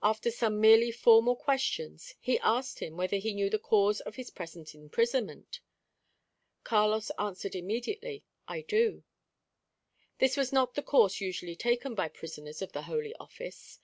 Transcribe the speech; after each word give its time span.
After 0.00 0.30
some 0.30 0.60
merely 0.60 0.92
formal 0.92 1.34
questions, 1.34 2.14
he 2.20 2.38
asked 2.38 2.78
him 2.78 2.96
whether 2.96 3.16
he 3.16 3.34
knew 3.34 3.50
the 3.50 3.58
cause 3.58 3.98
of 3.98 4.14
his 4.14 4.30
present 4.30 4.76
imprisonment? 4.76 5.58
Carlos 6.62 7.10
answered 7.18 7.56
immediately, 7.56 8.22
"I 8.46 8.60
do." 8.60 9.02
This 10.20 10.36
was 10.36 10.52
not 10.52 10.74
the 10.74 10.82
course 10.84 11.20
usually 11.20 11.56
taken 11.56 11.96
by 11.96 12.06
prisoners 12.06 12.62
of 12.62 12.70
the 12.70 12.82
Holy 12.82 13.12
Office. 13.16 13.80